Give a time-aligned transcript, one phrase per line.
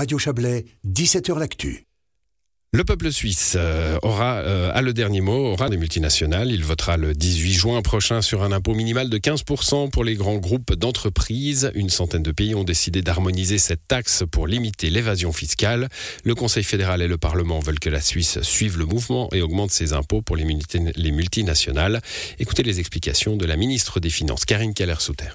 [0.00, 1.84] Radio Chablais, 17h L'Actu.
[2.72, 6.50] Le peuple suisse euh, aura euh, a le dernier mot, aura des multinationales.
[6.50, 10.38] Il votera le 18 juin prochain sur un impôt minimal de 15% pour les grands
[10.38, 11.70] groupes d'entreprises.
[11.74, 15.90] Une centaine de pays ont décidé d'harmoniser cette taxe pour limiter l'évasion fiscale.
[16.24, 19.70] Le Conseil fédéral et le Parlement veulent que la Suisse suive le mouvement et augmente
[19.70, 20.46] ses impôts pour les,
[20.96, 22.00] les multinationales.
[22.38, 25.28] Écoutez les explications de la ministre des Finances, Karine Keller-Souter.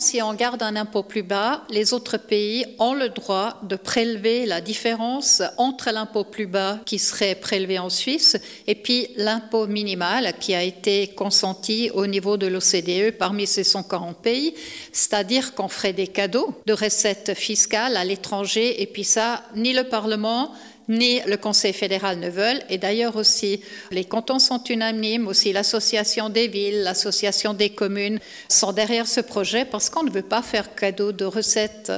[0.00, 4.46] Si on garde un impôt plus bas, les autres pays ont le droit de prélever
[4.46, 8.36] la différence entre l'impôt plus bas qui serait prélevé en Suisse
[8.68, 14.18] et puis l'impôt minimal qui a été consenti au niveau de l'OCDE parmi ces 140
[14.18, 14.54] pays,
[14.92, 19.82] c'est-à-dire qu'on ferait des cadeaux de recettes fiscales à l'étranger et puis ça, ni le
[19.82, 20.52] Parlement
[20.88, 22.62] ni le Conseil fédéral ne veulent.
[22.68, 23.60] Et d'ailleurs aussi,
[23.90, 29.64] les cantons sont unanimes, aussi l'association des villes, l'association des communes sont derrière ce projet
[29.64, 31.92] parce qu'on ne veut pas faire cadeau de recettes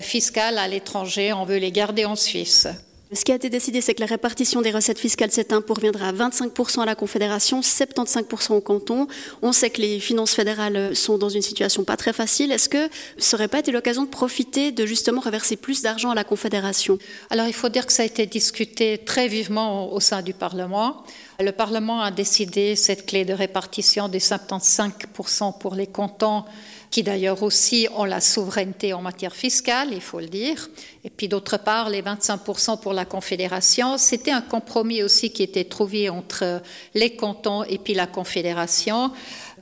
[0.00, 2.68] fiscales à l'étranger, on veut les garder en Suisse.
[3.12, 6.08] Ce qui a été décidé, c'est que la répartition des recettes fiscales, cet impôt reviendra
[6.08, 9.06] à 25% à la Confédération, 75% au canton.
[9.42, 12.50] On sait que les finances fédérales sont dans une situation pas très facile.
[12.50, 16.16] Est-ce que ce n'aurait pas été l'occasion de profiter de justement reverser plus d'argent à
[16.16, 16.98] la Confédération?
[17.30, 21.04] Alors il faut dire que ça a été discuté très vivement au sein du Parlement.
[21.38, 26.42] Le Parlement a décidé cette clé de répartition des 75% pour les cantons
[26.90, 30.68] qui d'ailleurs aussi ont la souveraineté en matière fiscale, il faut le dire.
[31.04, 35.64] Et puis d'autre part, les 25% pour la Confédération, c'était un compromis aussi qui était
[35.64, 36.62] trouvé entre
[36.94, 39.10] les cantons et puis la Confédération,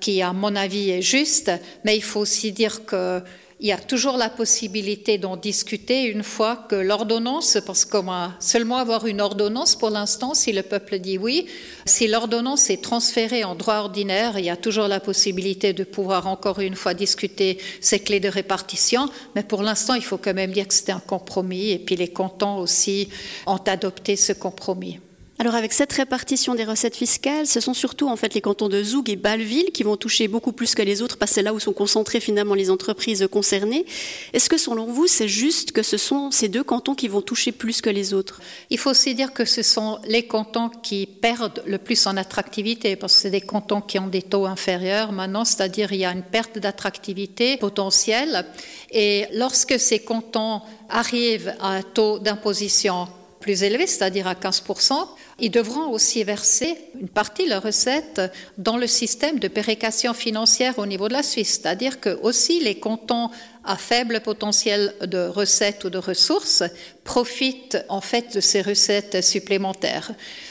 [0.00, 1.50] qui à mon avis est juste,
[1.84, 3.22] mais il faut aussi dire que
[3.64, 8.32] il y a toujours la possibilité d'en discuter une fois que l'ordonnance, parce qu'on va
[8.38, 11.46] seulement avoir une ordonnance pour l'instant si le peuple dit oui,
[11.86, 16.26] si l'ordonnance est transférée en droit ordinaire, il y a toujours la possibilité de pouvoir
[16.26, 20.52] encore une fois discuter ces clés de répartition, mais pour l'instant il faut quand même
[20.52, 23.08] dire que c'était un compromis et puis les cantons aussi
[23.46, 25.00] ont adopté ce compromis.
[25.40, 28.80] Alors avec cette répartition des recettes fiscales, ce sont surtout en fait les cantons de
[28.84, 31.52] Zoug et Bâle-Ville qui vont toucher beaucoup plus que les autres parce que c'est là
[31.52, 33.84] où sont concentrées finalement les entreprises concernées.
[34.32, 37.50] Est-ce que selon vous, c'est juste que ce sont ces deux cantons qui vont toucher
[37.50, 38.40] plus que les autres?
[38.70, 42.94] Il faut aussi dire que ce sont les cantons qui perdent le plus en attractivité
[42.94, 46.12] parce que c'est des cantons qui ont des taux inférieurs maintenant, c'est-à-dire il y a
[46.12, 48.46] une perte d'attractivité potentielle
[48.92, 53.08] et lorsque ces cantons arrivent à un taux d'imposition
[53.44, 54.94] plus élevé, c'est-à-dire à 15%,
[55.38, 58.22] ils devront aussi verser une partie de leurs recettes
[58.56, 62.76] dans le système de péréquation financière au niveau de la Suisse, c'est-à-dire que aussi les
[62.80, 63.28] cantons
[63.64, 66.62] à faible potentiel de recettes ou de ressources
[67.02, 70.10] profitent en fait de ces recettes supplémentaires.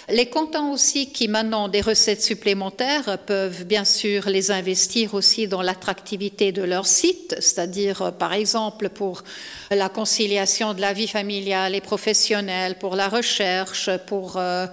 [0.09, 5.62] Les cantons aussi qui maintenant des recettes supplémentaires peuvent bien sûr les investir aussi dans
[5.62, 9.24] l'attractivité de leur site, c'est-à-dire par exemple pour
[9.72, 14.68] la conciliation de la vie familiale et professionnelle, pour la recherche, pour euh,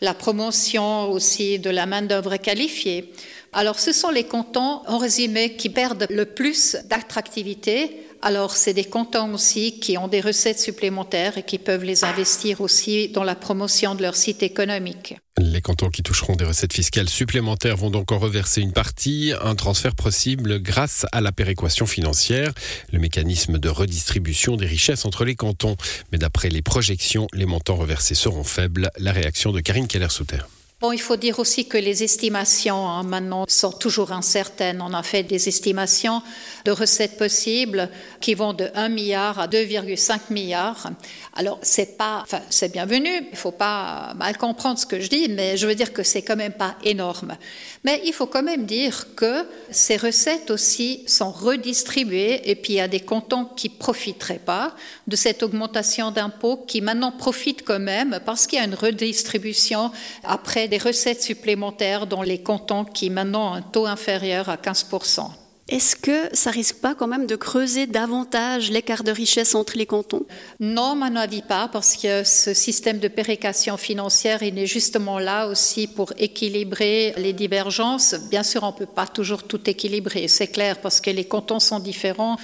[0.00, 3.12] la promotion aussi de la main-d'œuvre qualifiée.
[3.58, 7.90] Alors, ce sont les cantons, en résumé, qui perdent le plus d'attractivité.
[8.20, 12.60] Alors, c'est des cantons aussi qui ont des recettes supplémentaires et qui peuvent les investir
[12.60, 15.16] aussi dans la promotion de leur site économique.
[15.38, 19.54] Les cantons qui toucheront des recettes fiscales supplémentaires vont donc en reverser une partie, un
[19.54, 22.52] transfert possible grâce à la péréquation financière,
[22.92, 25.76] le mécanisme de redistribution des richesses entre les cantons.
[26.12, 28.90] Mais d'après les projections, les montants reversés seront faibles.
[28.98, 30.40] La réaction de Karine Keller-Souter.
[30.78, 34.82] Bon, il faut dire aussi que les estimations hein, maintenant sont toujours incertaines.
[34.82, 36.20] On a fait des estimations
[36.66, 37.88] de recettes possibles
[38.20, 40.90] qui vont de 1 milliard à 2,5 milliards.
[41.34, 43.08] Alors, c'est pas, enfin, c'est bienvenu.
[43.30, 46.20] Il faut pas mal comprendre ce que je dis, mais je veux dire que c'est
[46.20, 47.38] quand même pas énorme.
[47.84, 52.76] Mais il faut quand même dire que ces recettes aussi sont redistribuées et puis il
[52.76, 54.74] y a des cantons qui profiteraient pas
[55.06, 59.90] de cette augmentation d'impôts qui maintenant profitent quand même parce qu'il y a une redistribution
[60.22, 65.28] après des recettes supplémentaires dans les cantons qui maintenant ont un taux inférieur à 15%.
[65.68, 69.84] Est-ce que ça risque pas quand même de creuser davantage l'écart de richesse entre les
[69.84, 70.24] cantons?
[70.60, 75.18] Non, à mon avis pas, parce que ce système de péréquation financière, il est justement
[75.18, 78.14] là aussi pour équilibrer les divergences.
[78.30, 81.58] Bien sûr, on ne peut pas toujours tout équilibrer, c'est clair, parce que les cantons
[81.58, 82.36] sont différents.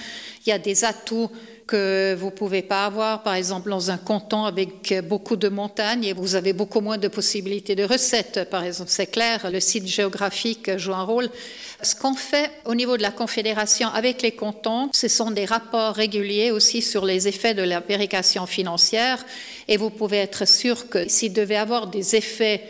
[0.45, 1.29] Il y a des atouts
[1.65, 6.03] que vous ne pouvez pas avoir, par exemple, dans un canton avec beaucoup de montagnes
[6.03, 8.49] et vous avez beaucoup moins de possibilités de recettes.
[8.49, 11.29] Par exemple, c'est clair, le site géographique joue un rôle.
[11.81, 15.95] Ce qu'on fait au niveau de la Confédération avec les cantons, ce sont des rapports
[15.95, 19.25] réguliers aussi sur les effets de la péréquation financière
[19.67, 22.61] et vous pouvez être sûr que s'il devait avoir des effets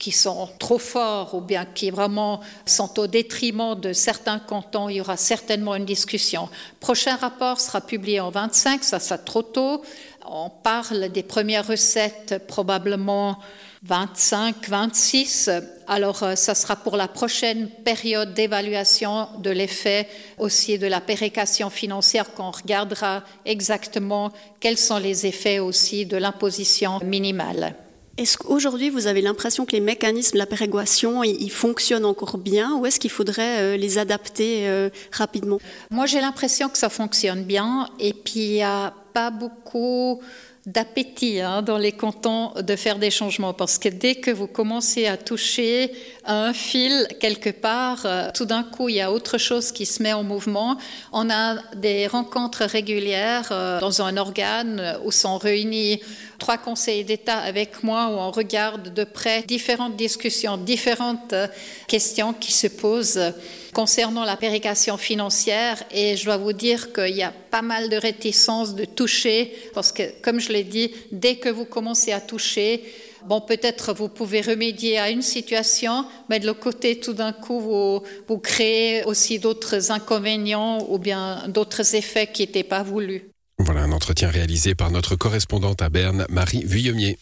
[0.00, 4.96] qui sont trop forts ou bien qui vraiment sont au détriment de certains cantons, il
[4.96, 6.48] y aura certainement une discussion.
[6.80, 9.82] Prochain rapport sera publié en 25, ça sera trop tôt.
[10.26, 13.38] On parle des premières recettes probablement
[13.82, 15.50] 25, 26.
[15.86, 20.08] Alors, euh, ça sera pour la prochaine période d'évaluation de l'effet
[20.38, 27.00] aussi de la péréquation financière qu'on regardera exactement quels sont les effets aussi de l'imposition
[27.00, 27.74] minimale.
[28.20, 32.76] Est-ce qu'aujourd'hui, vous avez l'impression que les mécanismes de la péréquation, ils fonctionnent encore bien
[32.76, 35.58] ou est-ce qu'il faudrait euh, les adapter euh, rapidement?
[35.90, 40.20] Moi, j'ai l'impression que ça fonctionne bien et puis il n'y a pas beaucoup
[40.66, 45.06] d'appétit hein, dans les cantons de faire des changements parce que dès que vous commencez
[45.06, 45.90] à toucher
[46.26, 50.02] un fil quelque part, euh, tout d'un coup il y a autre chose qui se
[50.02, 50.76] met en mouvement.
[51.14, 53.48] On a des rencontres régulières
[53.80, 56.00] dans un organe où sont réunis
[56.40, 61.46] trois conseillers d'État avec moi où on regarde de près différentes discussions, différentes euh,
[61.86, 63.32] questions qui se posent
[63.72, 67.96] concernant la péréquation financière et je dois vous dire qu'il y a pas mal de
[67.96, 72.82] réticence de toucher parce que, comme je l'ai dit, dès que vous commencez à toucher,
[73.26, 77.60] Bon, peut-être vous pouvez remédier à une situation, mais de l'autre côté, tout d'un coup,
[77.60, 83.29] vous, vous créez aussi d'autres inconvénients ou bien d'autres effets qui n'étaient pas voulus.
[83.62, 87.18] Voilà un entretien réalisé par notre correspondante à Berne, Marie Vuillemier.